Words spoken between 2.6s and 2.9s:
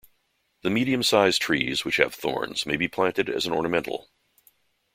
may be